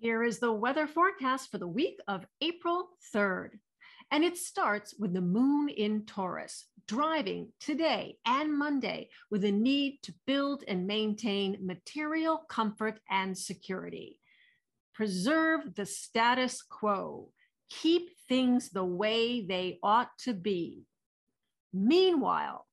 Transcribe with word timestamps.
Here 0.00 0.22
is 0.22 0.38
the 0.38 0.50
weather 0.50 0.86
forecast 0.86 1.50
for 1.50 1.58
the 1.58 1.68
week 1.68 1.98
of 2.08 2.24
April 2.40 2.88
3rd. 3.14 3.50
And 4.10 4.24
it 4.24 4.38
starts 4.38 4.94
with 4.98 5.12
the 5.12 5.20
moon 5.20 5.68
in 5.68 6.06
Taurus, 6.06 6.64
driving 6.88 7.52
today 7.60 8.16
and 8.24 8.56
Monday 8.56 9.10
with 9.30 9.44
a 9.44 9.52
need 9.52 9.98
to 10.04 10.14
build 10.26 10.64
and 10.66 10.86
maintain 10.86 11.58
material 11.60 12.38
comfort 12.48 12.98
and 13.10 13.36
security. 13.36 14.18
Preserve 14.94 15.74
the 15.74 15.84
status 15.84 16.62
quo. 16.62 17.28
Keep 17.68 18.08
things 18.26 18.70
the 18.70 18.82
way 18.82 19.44
they 19.44 19.78
ought 19.82 20.16
to 20.20 20.32
be. 20.32 20.86
Meanwhile, 21.74 22.66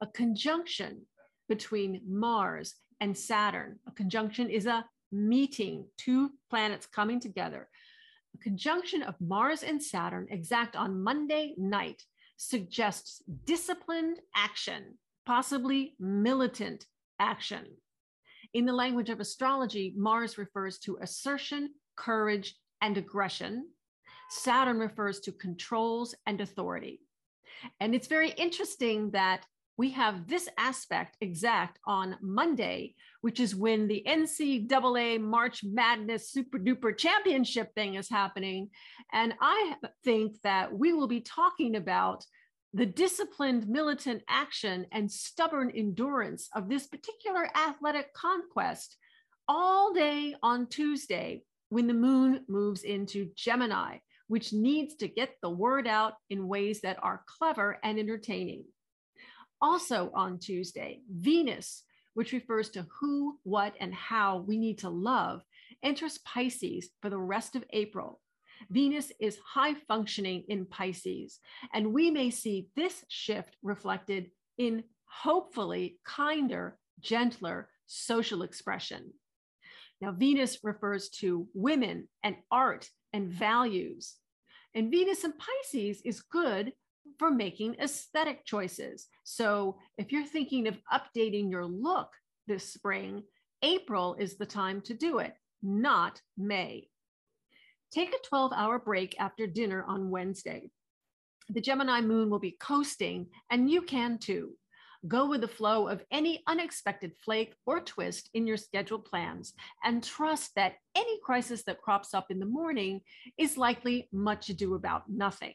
a 0.00 0.06
conjunction 0.06 1.02
between 1.46 2.00
Mars 2.08 2.74
and 3.00 3.18
Saturn, 3.18 3.80
a 3.86 3.90
conjunction 3.90 4.48
is 4.48 4.64
a 4.64 4.86
meeting, 5.12 5.86
two 5.96 6.30
planets 6.50 6.86
coming 6.86 7.20
together. 7.20 7.68
A 8.34 8.38
conjunction 8.38 9.02
of 9.02 9.20
Mars 9.20 9.62
and 9.62 9.82
Saturn 9.82 10.26
exact 10.30 10.74
on 10.74 11.02
Monday 11.02 11.54
night 11.58 12.02
suggests 12.36 13.22
disciplined 13.44 14.18
action, 14.34 14.98
possibly 15.26 15.94
militant 16.00 16.86
action. 17.20 17.66
In 18.54 18.66
the 18.66 18.72
language 18.72 19.10
of 19.10 19.20
astrology, 19.20 19.94
Mars 19.96 20.38
refers 20.38 20.78
to 20.80 20.98
assertion, 21.00 21.70
courage, 21.96 22.56
and 22.80 22.96
aggression. 22.98 23.68
Saturn 24.30 24.78
refers 24.78 25.20
to 25.20 25.32
controls 25.32 26.14
and 26.26 26.40
authority. 26.40 27.00
And 27.80 27.94
it's 27.94 28.08
very 28.08 28.30
interesting 28.30 29.10
that 29.12 29.46
we 29.76 29.90
have 29.90 30.28
this 30.28 30.48
aspect 30.58 31.16
exact 31.20 31.78
on 31.86 32.16
Monday, 32.20 32.94
which 33.22 33.40
is 33.40 33.54
when 33.54 33.88
the 33.88 34.04
NCAA 34.06 35.20
March 35.20 35.64
Madness 35.64 36.30
Super 36.30 36.58
Duper 36.58 36.96
Championship 36.96 37.74
thing 37.74 37.94
is 37.94 38.08
happening. 38.08 38.68
And 39.12 39.34
I 39.40 39.74
think 40.04 40.36
that 40.42 40.76
we 40.76 40.92
will 40.92 41.08
be 41.08 41.20
talking 41.20 41.76
about 41.76 42.24
the 42.74 42.86
disciplined 42.86 43.68
militant 43.68 44.22
action 44.28 44.86
and 44.92 45.10
stubborn 45.10 45.70
endurance 45.70 46.48
of 46.54 46.68
this 46.68 46.86
particular 46.86 47.48
athletic 47.56 48.12
conquest 48.14 48.96
all 49.48 49.92
day 49.92 50.34
on 50.42 50.66
Tuesday 50.66 51.42
when 51.68 51.86
the 51.86 51.94
moon 51.94 52.44
moves 52.48 52.82
into 52.82 53.30
Gemini, 53.34 53.98
which 54.28 54.52
needs 54.52 54.94
to 54.96 55.08
get 55.08 55.34
the 55.42 55.50
word 55.50 55.86
out 55.86 56.14
in 56.30 56.48
ways 56.48 56.80
that 56.82 56.98
are 57.02 57.24
clever 57.26 57.78
and 57.82 57.98
entertaining. 57.98 58.64
Also 59.62 60.10
on 60.12 60.38
Tuesday, 60.38 61.00
Venus, 61.08 61.84
which 62.14 62.32
refers 62.32 62.68
to 62.70 62.84
who, 63.00 63.38
what, 63.44 63.74
and 63.80 63.94
how 63.94 64.44
we 64.46 64.58
need 64.58 64.78
to 64.78 64.90
love, 64.90 65.42
enters 65.82 66.18
Pisces 66.18 66.90
for 67.00 67.08
the 67.08 67.18
rest 67.18 67.54
of 67.54 67.64
April. 67.70 68.20
Venus 68.70 69.12
is 69.20 69.38
high 69.44 69.74
functioning 69.88 70.44
in 70.48 70.66
Pisces, 70.66 71.38
and 71.72 71.94
we 71.94 72.10
may 72.10 72.30
see 72.30 72.68
this 72.76 73.04
shift 73.08 73.56
reflected 73.62 74.30
in 74.58 74.84
hopefully 75.04 75.98
kinder, 76.04 76.76
gentler 77.00 77.68
social 77.86 78.42
expression. 78.42 79.12
Now, 80.00 80.10
Venus 80.12 80.58
refers 80.64 81.08
to 81.20 81.46
women 81.54 82.08
and 82.24 82.36
art 82.50 82.88
and 83.12 83.28
values. 83.28 84.16
And 84.74 84.90
Venus 84.90 85.22
in 85.22 85.34
Pisces 85.34 86.02
is 86.04 86.22
good 86.22 86.72
for 87.18 87.30
making 87.30 87.76
aesthetic 87.80 88.44
choices. 88.44 89.08
So 89.24 89.78
if 89.98 90.12
you're 90.12 90.26
thinking 90.26 90.68
of 90.68 90.78
updating 90.92 91.50
your 91.50 91.66
look 91.66 92.08
this 92.46 92.72
spring, 92.72 93.22
April 93.62 94.16
is 94.18 94.36
the 94.36 94.46
time 94.46 94.80
to 94.82 94.94
do 94.94 95.18
it, 95.18 95.34
not 95.62 96.20
May. 96.36 96.88
Take 97.92 98.14
a 98.14 98.28
12 98.28 98.52
hour 98.54 98.78
break 98.78 99.14
after 99.18 99.46
dinner 99.46 99.84
on 99.84 100.10
Wednesday. 100.10 100.70
The 101.50 101.60
Gemini 101.60 102.00
moon 102.00 102.30
will 102.30 102.38
be 102.38 102.56
coasting, 102.58 103.26
and 103.50 103.70
you 103.70 103.82
can 103.82 104.18
too. 104.18 104.56
Go 105.08 105.26
with 105.26 105.40
the 105.40 105.48
flow 105.48 105.88
of 105.88 106.04
any 106.12 106.42
unexpected 106.46 107.12
flake 107.24 107.54
or 107.66 107.80
twist 107.80 108.30
in 108.34 108.46
your 108.46 108.56
scheduled 108.56 109.04
plans 109.04 109.52
and 109.84 110.02
trust 110.02 110.52
that 110.54 110.76
any 110.94 111.18
crisis 111.24 111.64
that 111.64 111.82
crops 111.82 112.14
up 112.14 112.26
in 112.30 112.38
the 112.38 112.46
morning 112.46 113.00
is 113.36 113.58
likely 113.58 114.08
much 114.12 114.48
ado 114.48 114.74
about 114.74 115.10
nothing. 115.10 115.54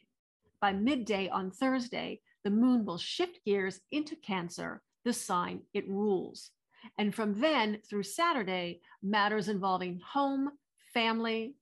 By 0.60 0.74
midday 0.74 1.30
on 1.30 1.52
Thursday, 1.52 2.22
the 2.44 2.50
moon 2.50 2.86
will 2.86 2.98
shift 2.98 3.40
gears 3.46 3.80
into 3.92 4.16
Cancer, 4.16 4.82
the 5.06 5.14
sign 5.14 5.62
it 5.74 5.88
rules. 5.88 6.52
And 6.98 7.14
from 7.14 7.40
then 7.40 7.80
through 7.88 8.04
Saturday, 8.04 8.82
matters 9.04 9.50
involving 9.50 10.00
home, 10.00 10.50
family, 10.94 11.56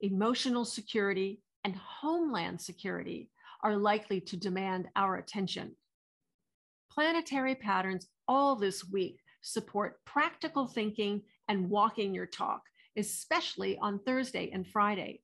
emotional 0.00 0.64
security, 0.64 1.40
and 1.64 1.76
homeland 1.76 2.60
security 2.60 3.30
are 3.62 3.76
likely 3.76 4.20
to 4.20 4.36
demand 4.36 4.88
our 4.96 5.16
attention. 5.16 5.76
Planetary 6.90 7.54
patterns 7.54 8.08
all 8.26 8.56
this 8.56 8.84
week 8.88 9.20
support 9.42 10.04
practical 10.04 10.66
thinking 10.66 11.22
and 11.48 11.68
walking 11.68 12.14
your 12.14 12.26
talk, 12.26 12.62
especially 12.96 13.78
on 13.78 13.98
Thursday 14.00 14.50
and 14.52 14.66
Friday. 14.66 15.20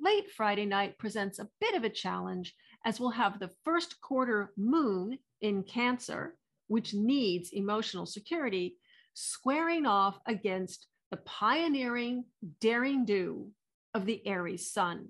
Late 0.00 0.30
Friday 0.30 0.64
night 0.64 0.96
presents 0.98 1.40
a 1.40 1.48
bit 1.60 1.74
of 1.74 1.82
a 1.82 1.90
challenge 1.90 2.54
as 2.84 3.00
we'll 3.00 3.10
have 3.10 3.38
the 3.38 3.50
first 3.64 4.00
quarter 4.00 4.52
moon 4.56 5.18
in 5.40 5.64
Cancer, 5.64 6.36
which 6.68 6.94
needs 6.94 7.50
emotional 7.52 8.06
security, 8.06 8.76
squaring 9.14 9.86
off 9.86 10.20
against 10.26 10.86
the 11.10 11.16
pioneering, 11.18 12.24
daring 12.60 13.04
do 13.04 13.50
of 13.92 14.06
the 14.06 14.24
Aries 14.24 14.70
sun. 14.70 15.08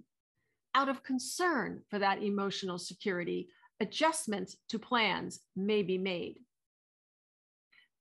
Out 0.75 0.89
of 0.89 1.03
concern 1.03 1.83
for 1.91 1.99
that 1.99 2.23
emotional 2.23 2.79
security, 2.79 3.49
adjustments 3.81 4.57
to 4.71 4.79
plans 4.79 5.41
may 5.55 5.83
be 5.83 5.99
made. 5.99 6.39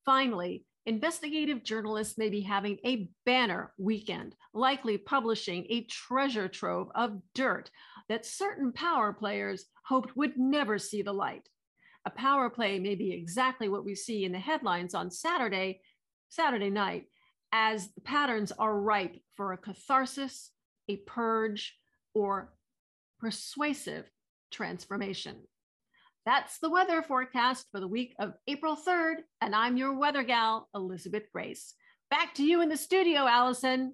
Finally, 0.05 0.63
investigative 0.87 1.63
journalists 1.63 2.17
may 2.17 2.29
be 2.29 2.41
having 2.41 2.77
a 2.85 3.09
banner 3.25 3.73
weekend, 3.77 4.33
likely 4.53 4.97
publishing 4.97 5.65
a 5.69 5.83
treasure 5.83 6.47
trove 6.47 6.87
of 6.95 7.19
dirt 7.35 7.69
that 8.07 8.25
certain 8.25 8.71
power 8.71 9.11
players 9.11 9.65
hoped 9.85 10.15
would 10.15 10.37
never 10.37 10.79
see 10.79 11.01
the 11.01 11.13
light. 11.13 11.47
A 12.05 12.09
power 12.09 12.49
play 12.49 12.79
may 12.79 12.95
be 12.95 13.11
exactly 13.11 13.67
what 13.67 13.83
we 13.83 13.95
see 13.95 14.23
in 14.23 14.31
the 14.31 14.39
headlines 14.39 14.95
on 14.95 15.11
Saturday, 15.11 15.81
Saturday 16.29 16.69
night, 16.69 17.03
as 17.51 17.89
the 17.93 18.01
patterns 18.01 18.53
are 18.53 18.79
ripe 18.79 19.17
for 19.35 19.51
a 19.51 19.57
catharsis, 19.57 20.51
a 20.87 20.95
purge, 20.95 21.75
or 22.13 22.53
persuasive 23.19 24.09
transformation. 24.51 25.35
That's 26.27 26.59
the 26.59 26.69
weather 26.69 27.01
forecast 27.01 27.67
for 27.71 27.79
the 27.79 27.87
week 27.87 28.13
of 28.19 28.33
April 28.47 28.75
3rd. 28.75 29.19
And 29.39 29.55
I'm 29.55 29.77
your 29.77 29.97
weather 29.97 30.23
gal, 30.23 30.67
Elisabeth 30.75 31.23
Grace. 31.31 31.73
Back 32.09 32.33
to 32.33 32.43
you 32.43 32.61
in 32.61 32.67
the 32.67 32.75
studio, 32.75 33.25
Allison. 33.25 33.93